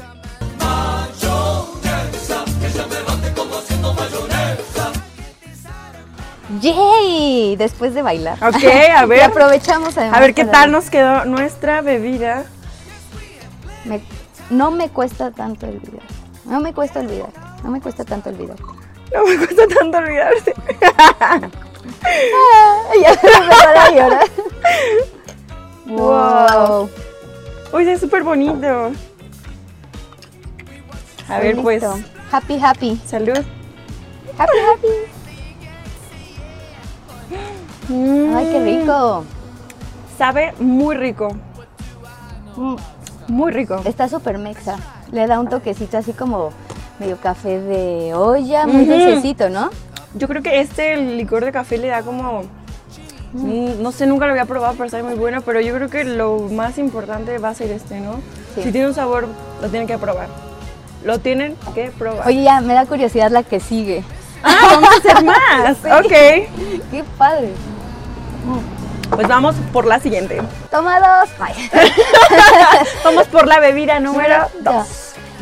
Mayonesa, 0.59 2.43
ella 2.63 2.85
me 2.87 3.01
bate 3.03 3.33
como 3.33 3.55
haciendo 3.57 3.93
mayonesa. 3.93 4.91
¡Yay! 6.61 7.55
Después 7.55 7.93
de 7.93 8.01
bailar. 8.01 8.37
Ok, 8.43 8.63
a 8.95 9.05
ver. 9.05 9.19
y 9.19 9.21
aprovechamos 9.21 9.97
además 9.97 10.17
A 10.17 10.21
ver 10.21 10.33
qué 10.33 10.45
tal 10.45 10.71
nos 10.71 10.89
quedó 10.89 11.25
nuestra 11.25 11.81
bebida. 11.81 12.45
no 14.49 14.71
me 14.71 14.89
cuesta 14.89 15.31
tanto 15.31 15.67
olvidar. 15.67 16.03
No 16.45 16.59
me 16.59 16.73
cuesta 16.73 16.99
olvidar. 16.99 17.29
No 17.63 17.69
me 17.71 17.79
cuesta 17.81 18.03
tanto 18.03 18.29
olvidar. 18.29 18.57
No 19.13 19.25
me 19.25 19.37
cuesta 19.37 19.67
tanto 19.67 19.97
olvidarse. 19.97 20.53
ya 23.01 23.11
me 23.21 23.79
a 23.79 23.91
llorar. 23.91 24.27
Wow. 25.85 26.89
Uy, 27.73 27.89
es 27.89 27.99
súper 27.99 28.23
bonito. 28.23 28.91
A 31.27 31.39
ver, 31.39 31.61
pues. 31.61 31.83
Happy, 32.31 32.59
happy. 32.59 33.01
Salud. 33.05 33.37
Happy, 34.37 34.57
happy. 34.71 34.87
Ay, 38.35 38.49
qué 38.51 38.63
rico. 38.63 39.25
Sabe 40.17 40.53
muy 40.59 40.95
rico. 40.95 41.29
Mm, 42.55 42.75
Muy 43.27 43.51
rico. 43.51 43.81
Está 43.85 44.07
súper 44.07 44.37
mexa. 44.37 44.77
Le 45.11 45.25
da 45.27 45.39
un 45.39 45.47
toquecito 45.49 45.97
así 45.97 46.13
como 46.13 46.51
medio 46.99 47.17
café 47.17 47.59
de 47.59 48.13
olla, 48.13 48.67
muy 48.67 48.85
dulcecito, 48.85 49.49
¿no? 49.49 49.69
Yo 50.15 50.27
creo 50.27 50.41
que 50.41 50.59
este 50.59 50.97
licor 50.97 51.45
de 51.45 51.51
café 51.51 51.77
le 51.77 51.87
da 51.87 52.01
como. 52.01 52.43
mm, 53.33 53.81
No 53.81 53.91
sé, 53.91 54.07
nunca 54.07 54.25
lo 54.25 54.31
había 54.31 54.45
probado, 54.45 54.73
pero 54.77 54.89
sabe 54.89 55.03
muy 55.03 55.13
bueno. 55.15 55.41
Pero 55.41 55.61
yo 55.61 55.73
creo 55.75 55.89
que 55.89 56.03
lo 56.03 56.39
más 56.51 56.77
importante 56.77 57.37
va 57.37 57.49
a 57.49 57.53
ser 57.55 57.71
este, 57.71 57.99
¿no? 57.99 58.15
Sí. 58.55 58.63
Si 58.63 58.71
tiene 58.71 58.87
un 58.87 58.93
sabor, 58.93 59.27
lo 59.61 59.69
tienen 59.69 59.87
que 59.87 59.97
probar. 59.97 60.27
Lo 61.03 61.19
tienen 61.19 61.55
que 61.75 61.91
probar. 61.91 62.27
Oye, 62.27 62.43
ya, 62.43 62.59
me 62.61 62.73
da 62.73 62.85
curiosidad 62.85 63.31
la 63.31 63.43
que 63.43 63.59
sigue. 63.59 64.03
¡Ah, 64.43 64.55
vamos 64.71 64.89
a 64.89 64.97
hacer 64.97 65.23
más! 65.25 65.77
Ok. 66.03 66.11
Qué 66.91 67.03
padre. 67.17 67.49
Pues 69.11 69.27
vamos 69.27 69.55
por 69.73 69.85
la 69.85 69.99
siguiente. 69.99 70.41
Toma 70.71 70.99
dos. 70.99 71.29
Vamos 73.03 73.27
por 73.27 73.47
la 73.47 73.59
bebida 73.59 73.99
número 73.99 74.45
Ya. 74.63 74.85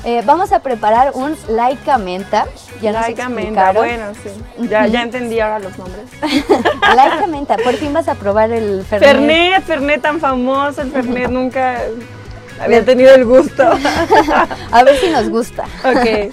2. 0.08 0.14
Eh, 0.14 0.24
vamos 0.26 0.52
a 0.54 0.60
preparar 0.60 1.12
un 1.14 1.36
laica 1.50 1.98
menta. 1.98 2.48
Ya 2.82 2.92
Laica 2.92 3.28
menta, 3.28 3.72
bueno, 3.74 4.14
sí. 4.14 4.68
Ya, 4.70 4.88
ya 4.88 5.02
entendí 5.02 5.40
ahora 5.40 5.60
los 5.60 5.78
nombres. 5.78 6.06
Laica 6.96 7.28
menta. 7.28 7.58
Por 7.58 7.76
fin 7.76 7.94
vas 7.94 8.08
a 8.08 8.16
probar 8.16 8.52
el 8.52 8.84
Fernet. 8.86 9.10
Fernet, 9.10 9.64
Fernet 9.64 10.02
tan 10.02 10.20
famoso, 10.20 10.82
el 10.82 10.92
Fernet 10.92 11.30
nunca 11.30 11.82
había 12.62 12.86
tenido 12.86 13.14
el 13.16 13.26
gusto. 13.26 13.64
A 14.72 14.84
ver 14.84 14.98
si 14.98 15.10
nos 15.10 15.30
gusta. 15.30 15.66
ok. 15.84 16.32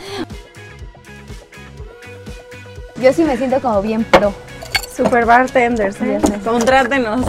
Yo 2.96 3.12
sí 3.12 3.24
me 3.24 3.36
siento 3.36 3.60
como 3.60 3.82
bien 3.82 4.04
pro. 4.04 4.32
Super 4.96 5.26
bartenders, 5.26 6.00
¿eh? 6.02 6.20
Contrátenos 6.44 7.26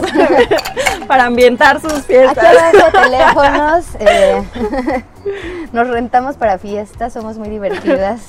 para 1.08 1.24
ambientar 1.26 1.80
sus 1.80 1.92
Aquí 1.92 2.02
fiestas. 2.02 2.44
abajo 2.44 2.92
teléfonos. 3.02 3.86
eh, 3.98 5.02
nos 5.72 5.88
rentamos 5.88 6.36
para 6.36 6.58
fiestas, 6.58 7.12
somos 7.12 7.38
muy 7.38 7.48
divertidas. 7.48 8.20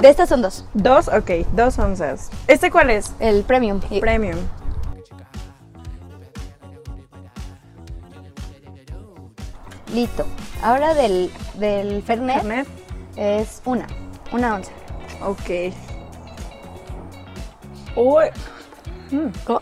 De 0.00 0.08
estas 0.08 0.30
son 0.30 0.40
dos. 0.40 0.64
Dos, 0.72 1.08
ok, 1.08 1.30
dos 1.52 1.78
onzas. 1.78 2.30
¿Este 2.46 2.70
cuál 2.70 2.88
es? 2.90 3.12
El 3.20 3.42
premium. 3.42 3.80
Y- 3.90 4.00
Premium. 4.00 4.38
Listo. 9.92 10.26
Ahora 10.62 10.94
del, 10.94 11.30
del 11.58 12.02
Fernet, 12.02 12.36
Fernet. 12.42 12.66
es 13.16 13.62
una. 13.64 13.86
Una 14.32 14.56
onza. 14.56 14.72
Ok. 15.24 15.72
Uy, 17.94 18.24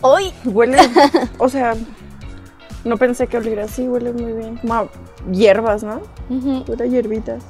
¡Uy! 0.02 0.32
huele, 0.44 0.78
o 1.38 1.48
sea, 1.48 1.74
no 2.84 2.96
pensé 2.96 3.26
que 3.26 3.36
oliera 3.36 3.64
así, 3.64 3.88
huele 3.88 4.12
muy 4.12 4.32
bien. 4.32 4.56
Como 4.58 4.74
a 4.74 4.88
hierbas, 5.30 5.82
¿no? 5.82 6.00
Huele 6.28 6.84
a 6.84 6.86
hierbitas. 6.86 7.42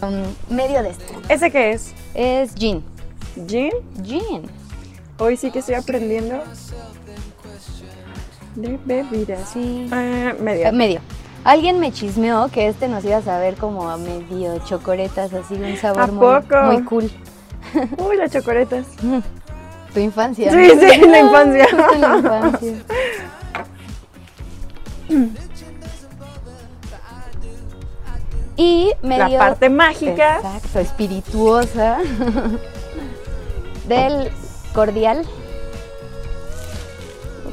Um, 0.00 0.54
medio 0.54 0.82
de 0.82 0.90
este. 0.90 1.04
¿Ese 1.28 1.50
qué 1.50 1.72
es? 1.72 1.92
Es 2.14 2.54
gin. 2.54 2.84
¿Gin? 3.46 3.72
Gin. 4.04 4.42
Hoy 5.18 5.36
sí 5.36 5.50
que 5.50 5.58
estoy 5.58 5.74
aprendiendo 5.74 6.40
de 8.54 8.78
bebidas. 8.84 9.48
Sí. 9.50 9.88
Eh, 9.92 10.34
medio. 10.40 10.72
medio. 10.72 11.00
Alguien 11.44 11.80
me 11.80 11.92
chismeó 11.92 12.48
que 12.48 12.68
este 12.68 12.88
nos 12.88 13.04
iba 13.04 13.16
a 13.16 13.22
saber 13.22 13.54
como 13.54 13.88
a 13.88 13.96
medio 13.96 14.58
chocoretas, 14.64 15.32
así 15.32 15.54
un 15.54 15.76
sabor 15.76 16.02
¿A 16.02 16.06
muy, 16.08 16.18
poco? 16.18 16.62
muy 16.64 16.82
cool. 16.84 17.10
Uy, 17.98 18.16
las 18.16 18.32
chocoretas. 18.32 18.86
Tu 19.92 20.00
infancia. 20.00 20.50
Sí, 20.50 20.56
¿no? 20.56 20.80
sí, 20.80 21.00
la 21.08 21.18
infancia. 21.26 21.66
Justo 21.70 21.98
la 21.98 22.16
infancia. 22.18 22.74
Y 28.56 28.92
medio... 29.02 29.28
La 29.28 29.38
parte 29.38 29.70
mágica. 29.70 30.36
Exacto, 30.36 30.80
espirituosa 30.80 31.98
del 33.86 34.30
cordial. 34.74 35.24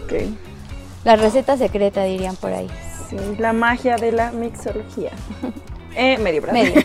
Ok. 0.03 0.13
La 1.03 1.15
receta 1.15 1.57
secreta, 1.57 2.03
dirían 2.03 2.35
por 2.35 2.51
ahí. 2.51 2.67
Sí, 3.09 3.17
la 3.37 3.53
magia 3.53 3.97
de 3.97 4.11
la 4.11 4.31
mixología. 4.31 5.11
Eh, 5.95 6.17
medio. 6.17 6.41
Medio. 6.51 6.83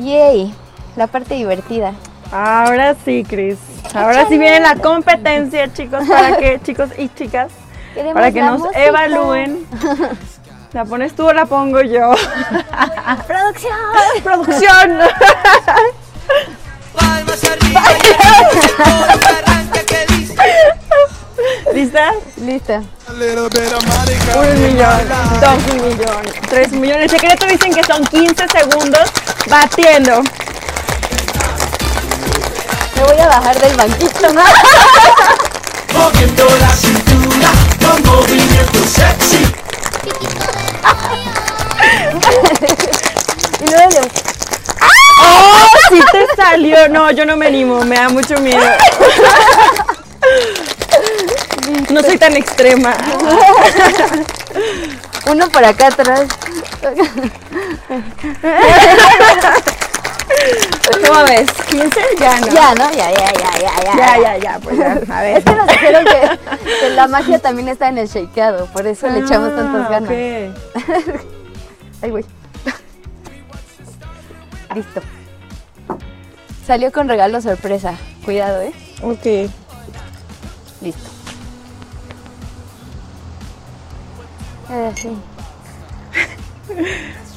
Yay, 0.00 0.54
la 0.96 1.06
parte 1.06 1.34
divertida. 1.34 1.92
Ahora 2.32 2.94
sí, 3.04 3.24
Cris. 3.28 3.58
Ahora 3.94 4.26
sí 4.28 4.38
viene 4.38 4.60
la 4.60 4.76
competencia, 4.76 5.72
chicos, 5.72 6.06
para 6.08 6.36
que, 6.38 6.60
chicos 6.64 6.90
y 6.96 7.08
chicas, 7.10 7.50
Queremos 7.94 8.14
para 8.14 8.32
que 8.32 8.40
nos 8.42 8.60
música. 8.60 8.84
evalúen. 8.84 9.66
¿La 10.72 10.84
pones 10.84 11.14
tú 11.14 11.28
o 11.28 11.32
la 11.32 11.46
pongo 11.46 11.80
yo? 11.80 12.12
¡Producción! 13.26 13.74
¡Producción! 14.22 14.98
¿Lista? 21.74 22.12
Listo. 22.38 22.74
Un 23.08 23.18
millón, 23.18 25.08
dos 25.40 25.74
millones, 25.74 26.32
tres 26.48 26.72
millones. 26.72 27.04
El 27.04 27.10
secreto 27.10 27.46
dicen 27.46 27.72
que 27.72 27.82
son 27.84 28.04
15 28.04 28.44
segundos 28.48 29.10
batiendo. 29.46 30.22
Me 32.96 33.02
voy 33.02 33.18
a 33.18 33.28
bajar 33.28 33.58
del 33.60 33.76
banquito. 33.76 34.32
¿no? 34.32 34.42
Moviendo 35.98 36.44
la 36.60 36.68
cintura 36.76 37.50
con 37.80 38.02
movimiento 38.04 38.84
sexy. 38.86 39.46
Y 43.60 43.64
luego 43.68 43.90
le... 43.90 44.00
¡Oh! 45.22 45.66
Sí 45.90 46.00
te 46.12 46.26
salió. 46.34 46.88
No, 46.88 47.10
yo 47.10 47.26
no 47.26 47.36
me 47.36 47.46
animo, 47.48 47.84
me 47.84 47.96
da 47.96 48.08
mucho 48.08 48.38
miedo. 48.38 48.64
No 51.90 52.02
soy 52.02 52.18
tan 52.18 52.36
extrema. 52.36 52.94
Uno 55.26 55.48
por 55.48 55.64
acá 55.64 55.88
atrás. 55.88 56.26
¿Cómo 61.06 61.24
ves? 61.24 61.48
¿15? 61.68 61.90
Ya 62.18 62.40
no. 62.40 62.46
Ya, 62.48 62.74
¿no? 62.74 62.90
Ya, 62.92 63.10
ya, 63.10 63.32
ya, 63.32 63.52
ya, 63.60 63.72
ya. 63.84 63.94
ya, 63.96 64.18
ya, 64.18 64.36
ya, 64.38 64.58
pues 64.60 64.78
ya. 64.78 64.92
A 65.10 65.22
ver. 65.22 65.38
Es 65.38 65.44
que 65.44 65.54
nos 65.54 65.66
dijeron 65.68 66.04
que, 66.04 66.38
que 66.80 66.90
la 66.90 67.08
magia 67.08 67.38
también 67.38 67.68
está 67.68 67.88
en 67.88 67.98
el 67.98 68.08
shakeado, 68.08 68.66
por 68.66 68.86
eso 68.86 69.08
le 69.08 69.20
echamos 69.20 69.54
tantas 69.54 69.86
Ah, 69.86 69.90
ganas. 69.90 70.10
ok. 70.10 70.16
Ay, 72.02 72.10
güey. 72.10 72.24
Listo. 74.74 75.00
Salió 76.66 76.92
con 76.92 77.08
regalo 77.08 77.40
sorpresa. 77.40 77.94
Cuidado, 78.24 78.60
¿eh? 78.62 78.72
Ok. 79.02 79.50
Listo. 80.80 81.10
Eh, 84.70 84.92
sí. 84.94 85.10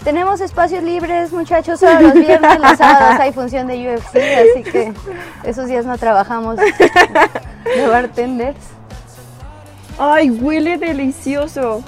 Tenemos 0.04 0.42
espacios 0.42 0.84
libres, 0.84 1.32
muchachos. 1.32 1.80
Solo 1.80 2.02
los 2.02 2.14
viernes, 2.14 2.60
los 2.60 2.78
sábados 2.78 3.16
hay 3.20 3.32
función 3.32 3.68
de 3.68 3.96
UFC, 3.96 4.16
así 4.16 4.64
que 4.64 4.94
esos 5.44 5.68
días 5.68 5.86
no 5.86 5.98
trabajamos 5.98 6.58
de 6.58 7.88
bartenders. 7.88 8.60
Ay, 9.98 10.30
huele 10.30 10.78
delicioso. 10.78 11.84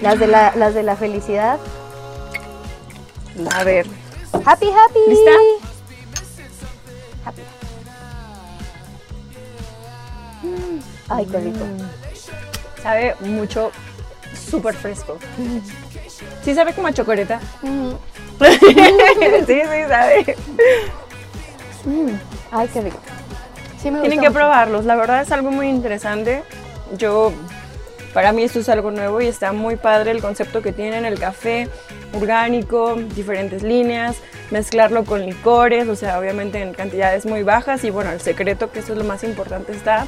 Las 0.00 0.18
de 0.18 0.26
la, 0.26 0.52
las 0.56 0.74
de 0.74 0.82
la 0.82 0.96
felicidad. 0.96 1.58
A 3.54 3.62
ver. 3.62 3.86
Happy, 4.44 4.66
happy. 4.66 4.98
¿Lista? 5.08 5.30
Happy. 7.24 7.42
Mm. 10.42 10.80
Ay, 11.08 11.26
qué 11.26 11.38
rico. 11.38 11.64
Sabe 12.82 13.14
mucho, 13.20 13.70
súper 14.50 14.74
fresco. 14.74 15.18
¿Sí 16.44 16.54
sabe 16.54 16.72
como 16.72 16.88
a 16.88 16.92
chocolate? 16.92 17.36
Mm. 17.62 17.92
sí, 19.46 19.46
sí, 19.46 19.82
sabe. 19.88 20.36
Ay, 22.50 22.68
qué 22.72 22.80
rico. 22.80 22.98
Sí 23.80 23.90
me 23.90 24.00
Tienen 24.00 24.20
que 24.20 24.28
mucho. 24.28 24.38
probarlos. 24.38 24.84
La 24.84 24.96
verdad 24.96 25.22
es 25.22 25.32
algo 25.32 25.50
muy 25.50 25.68
interesante. 25.68 26.42
Yo, 26.96 27.32
para 28.12 28.32
mí 28.32 28.42
esto 28.42 28.60
es 28.60 28.68
algo 28.68 28.90
nuevo 28.90 29.20
y 29.20 29.26
está 29.26 29.52
muy 29.52 29.76
padre 29.76 30.10
el 30.10 30.20
concepto 30.20 30.62
que 30.62 30.72
tienen, 30.72 31.04
el 31.04 31.18
café, 31.18 31.68
orgánico, 32.12 32.94
diferentes 32.94 33.62
líneas, 33.62 34.16
mezclarlo 34.50 35.04
con 35.04 35.24
licores, 35.24 35.88
o 35.88 35.96
sea, 35.96 36.18
obviamente 36.18 36.60
en 36.60 36.74
cantidades 36.74 37.24
muy 37.24 37.42
bajas 37.42 37.84
y 37.84 37.90
bueno, 37.90 38.10
el 38.10 38.20
secreto, 38.20 38.70
que 38.70 38.80
eso 38.80 38.92
es 38.92 38.98
lo 38.98 39.04
más 39.04 39.24
importante, 39.24 39.72
está 39.72 40.06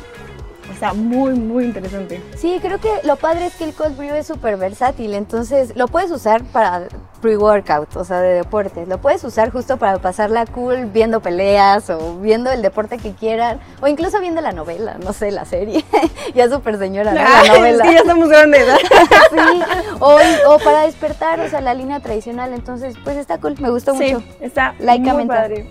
Está 0.72 0.92
muy, 0.92 1.34
muy 1.34 1.64
interesante. 1.64 2.22
Sí, 2.36 2.58
creo 2.60 2.78
que 2.78 2.90
lo 3.04 3.16
padre 3.16 3.46
es 3.46 3.54
que 3.54 3.64
el 3.64 3.74
cold 3.74 3.96
brew 3.96 4.14
es 4.14 4.26
súper 4.26 4.56
versátil, 4.56 5.14
entonces 5.14 5.76
lo 5.76 5.88
puedes 5.88 6.10
usar 6.10 6.42
para 6.44 6.88
pre-workout, 7.20 7.96
o 7.96 8.04
sea, 8.04 8.20
de 8.20 8.34
deportes. 8.34 8.86
Lo 8.88 8.98
puedes 8.98 9.24
usar 9.24 9.50
justo 9.50 9.76
para 9.76 9.98
pasarla 9.98 10.46
cool 10.46 10.86
viendo 10.86 11.20
peleas 11.20 11.88
o 11.90 12.18
viendo 12.18 12.50
el 12.50 12.62
deporte 12.62 12.98
que 12.98 13.12
quieran, 13.12 13.60
o 13.80 13.88
incluso 13.88 14.20
viendo 14.20 14.40
la 14.40 14.52
novela, 14.52 14.96
no 15.02 15.12
sé, 15.12 15.30
la 15.30 15.44
serie. 15.44 15.84
ya 16.34 16.48
súper 16.48 16.78
señora, 16.78 17.12
¿no? 17.12 17.20
La 17.20 17.54
novela. 17.54 17.84
Es 17.84 17.88
que 17.88 17.94
ya 17.94 18.00
estamos 18.00 18.28
grandes, 18.28 18.66
¿no? 18.66 18.76
sí, 19.30 19.62
o, 20.00 20.18
o, 20.48 20.58
para 20.58 20.82
despertar, 20.82 21.40
o 21.40 21.48
sea, 21.48 21.60
la 21.60 21.74
línea 21.74 22.00
tradicional. 22.00 22.52
Entonces, 22.52 22.94
pues 23.04 23.16
está 23.16 23.38
cool, 23.38 23.54
me 23.60 23.70
gustó 23.70 23.94
sí, 23.94 24.14
mucho. 24.14 24.26
está 24.40 24.74
muy 24.78 25.26
padre. 25.26 25.66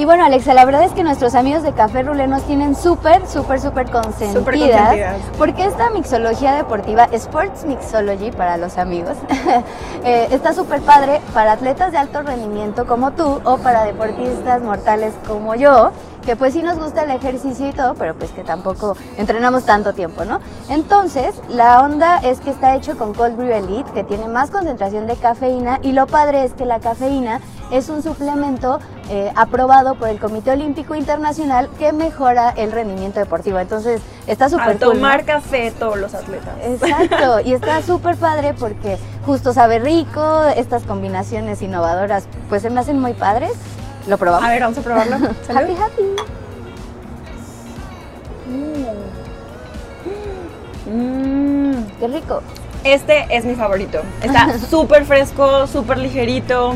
Y 0.00 0.06
bueno, 0.06 0.24
Alexa, 0.24 0.54
la 0.54 0.64
verdad 0.64 0.84
es 0.84 0.92
que 0.92 1.02
nuestros 1.02 1.34
amigos 1.34 1.62
de 1.62 1.72
Café 1.72 2.02
Rulé 2.02 2.26
nos 2.26 2.44
tienen 2.44 2.74
súper, 2.74 3.26
súper, 3.28 3.60
súper 3.60 3.90
consentidas, 3.90 4.32
Súper 4.32 4.58
consentidas. 4.58 5.16
Porque 5.36 5.66
esta 5.66 5.90
mixología 5.90 6.54
deportiva, 6.54 7.04
Sports 7.12 7.66
Mixology 7.66 8.30
para 8.30 8.56
los 8.56 8.78
amigos, 8.78 9.18
eh, 10.04 10.28
está 10.30 10.54
súper 10.54 10.80
padre 10.80 11.20
para 11.34 11.52
atletas 11.52 11.92
de 11.92 11.98
alto 11.98 12.22
rendimiento 12.22 12.86
como 12.86 13.10
tú 13.10 13.42
o 13.44 13.58
para 13.58 13.84
deportistas 13.84 14.62
mortales 14.62 15.12
como 15.28 15.54
yo, 15.54 15.90
que 16.24 16.34
pues 16.34 16.54
sí 16.54 16.62
nos 16.62 16.78
gusta 16.78 17.02
el 17.02 17.10
ejercicio 17.10 17.68
y 17.68 17.72
todo, 17.72 17.92
pero 17.94 18.14
pues 18.14 18.30
que 18.30 18.42
tampoco 18.42 18.96
entrenamos 19.18 19.64
tanto 19.64 19.92
tiempo, 19.92 20.24
¿no? 20.24 20.40
Entonces, 20.70 21.34
la 21.50 21.82
onda 21.82 22.20
es 22.20 22.40
que 22.40 22.48
está 22.48 22.74
hecho 22.74 22.96
con 22.96 23.12
Cold 23.12 23.36
Brew 23.36 23.52
Elite, 23.52 23.92
que 23.92 24.02
tiene 24.02 24.28
más 24.28 24.50
concentración 24.50 25.06
de 25.06 25.16
cafeína 25.16 25.78
y 25.82 25.92
lo 25.92 26.06
padre 26.06 26.44
es 26.44 26.54
que 26.54 26.64
la 26.64 26.80
cafeína 26.80 27.42
es 27.70 27.88
un 27.88 28.02
suplemento 28.02 28.80
eh, 29.08 29.32
aprobado 29.36 29.94
por 29.94 30.08
el 30.08 30.18
Comité 30.18 30.52
Olímpico 30.52 30.94
Internacional 30.94 31.68
que 31.78 31.92
mejora 31.92 32.50
el 32.50 32.72
rendimiento 32.72 33.20
deportivo. 33.20 33.58
Entonces, 33.58 34.00
está 34.26 34.48
súper 34.48 34.76
A 34.76 34.78
tomar 34.78 35.24
café 35.24 35.72
todos 35.78 35.98
los 35.98 36.14
atletas. 36.14 36.54
Exacto, 36.62 37.40
y 37.44 37.52
está 37.52 37.82
súper 37.82 38.16
padre 38.16 38.54
porque 38.54 38.98
justo 39.26 39.52
sabe 39.52 39.78
rico, 39.78 40.44
estas 40.56 40.82
combinaciones 40.84 41.62
innovadoras 41.62 42.24
pues 42.48 42.62
se 42.62 42.70
me 42.70 42.80
hacen 42.80 43.00
muy 43.00 43.14
padres. 43.14 43.52
Lo 44.06 44.18
probamos. 44.18 44.48
A 44.48 44.50
ver, 44.50 44.62
vamos 44.62 44.78
a 44.78 44.82
probarlo. 44.82 45.16
Salud. 45.46 45.70
Happy, 45.70 45.72
happy. 45.72 46.40
Mm. 50.90 51.84
Qué 51.98 52.08
rico. 52.08 52.42
Este 52.82 53.26
es 53.28 53.44
mi 53.44 53.54
favorito. 53.54 54.00
Está 54.22 54.58
súper 54.70 55.04
fresco, 55.04 55.66
súper 55.66 55.98
ligerito. 55.98 56.74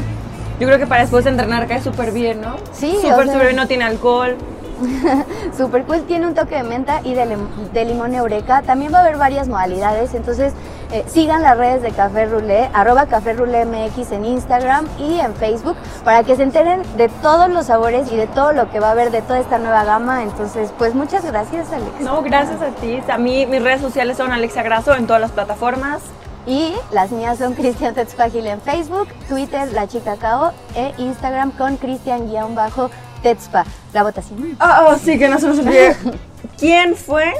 Yo 0.61 0.67
creo 0.67 0.79
que 0.79 0.87
para 0.87 1.03
después 1.03 1.25
de 1.25 1.31
entrenar 1.31 1.67
cae 1.67 1.83
súper 1.83 2.13
bien, 2.13 2.41
¿no? 2.41 2.57
Sí, 2.73 2.93
Súper, 2.97 3.13
o 3.13 3.17
sea- 3.25 3.33
súper 3.33 3.43
bien, 3.49 3.57
no 3.57 3.67
tiene 3.67 3.85
alcohol. 3.85 4.37
Super 5.57 5.85
cool, 5.85 6.03
tiene 6.03 6.27
un 6.27 6.35
toque 6.35 6.57
de 6.57 6.63
menta 6.65 7.01
y 7.05 7.15
de, 7.15 7.25
lim- 7.27 7.71
de 7.73 7.85
limón 7.85 8.15
eureka. 8.15 8.63
También 8.63 8.93
va 8.93 8.99
a 8.99 9.01
haber 9.03 9.17
varias 9.17 9.47
modalidades, 9.49 10.15
entonces 10.15 10.53
eh, 10.93 11.05
sigan 11.07 11.43
las 11.43 11.57
redes 11.57 11.81
de 11.83 11.91
Café 11.93 12.27
Rulé, 12.27 12.69
arroba 12.73 13.07
Café 13.07 13.35
Rulé 13.35 13.65
MX 13.65 14.11
en 14.13 14.25
Instagram 14.25 14.87
y 14.99 15.21
en 15.21 15.33
Facebook 15.35 15.77
para 16.05 16.25
que 16.25 16.35
se 16.37 16.43
enteren 16.43 16.83
de 16.97 17.09
todos 17.09 17.49
los 17.49 17.67
sabores 17.67 18.11
y 18.13 18.17
de 18.17 18.27
todo 18.27 18.53
lo 18.53 18.71
que 18.71 18.81
va 18.81 18.89
a 18.89 18.91
haber 18.93 19.11
de 19.13 19.23
toda 19.23 19.39
esta 19.39 19.59
nueva 19.59 19.85
gama. 19.85 20.23
Entonces, 20.25 20.73
pues 20.77 20.95
muchas 20.95 21.25
gracias, 21.25 21.73
Alex. 21.73 22.01
No, 22.01 22.23
gracias 22.23 22.61
a 22.61 22.69
ti. 22.81 23.01
A 23.09 23.17
mí 23.19 23.47
mis 23.47 23.63
redes 23.63 23.81
sociales 23.81 24.17
son 24.17 24.33
Alexa 24.33 24.63
Grasso 24.63 24.95
en 24.95 25.07
todas 25.07 25.23
las 25.23 25.31
plataformas. 25.31 26.01
Y 26.47 26.75
las 26.93 27.11
mías 27.11 27.39
son 27.39 27.55
Cristian 27.57 27.95
Tetzpagil 27.95 28.47
en 28.47 28.61
Facebook, 28.61 29.09
Twitter, 29.29 29.73
La 29.73 29.89
Chica 29.89 30.17
Cao 30.17 30.53
e 30.75 30.93
Instagram 30.99 31.53
con 31.53 31.77
Cristian-Tetzpa. 31.77 33.65
La 33.93 34.03
votación. 34.03 34.57
Ah, 34.61 34.87
oh, 34.89 34.97
sí, 34.97 35.19
que 35.19 35.29
no 35.29 35.39
se 35.39 35.47
nos 35.49 35.59
olvide. 35.59 35.97
¿Quién 36.59 36.95
fue 36.97 37.33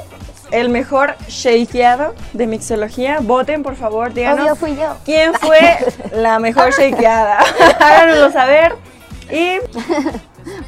el 0.51 0.69
mejor 0.69 1.15
shakeado 1.29 2.15
de 2.33 2.47
mixología? 2.47 3.19
Voten, 3.21 3.63
por 3.63 3.77
favor, 3.77 4.13
díganos. 4.13 4.41
Obvio 4.41 4.57
fui 4.57 4.77
yo. 4.77 4.97
¿Quién 5.05 5.35
fue 5.35 5.79
la 6.13 6.39
mejor 6.39 6.73
shakeada? 6.73 7.39
Háganoslo 7.81 8.33
saber. 8.33 8.75
Y 9.31 9.59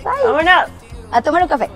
vámonos. 0.02 0.70
A 1.12 1.22
tomar 1.22 1.42
un 1.42 1.48
café. 1.48 1.70